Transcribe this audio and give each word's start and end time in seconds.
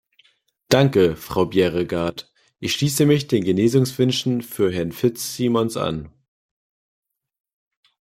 Danke, 0.69 1.15
Frau 1.15 1.45
Bjerregaard, 1.45 2.31
ich 2.57 2.73
schließe 2.73 3.05
mich 3.05 3.27
den 3.27 3.43
Genesungswünschen 3.43 4.41
für 4.41 4.71
Herrn 4.73 4.93
Fitzsimons 4.93 5.77
an. 5.77 6.11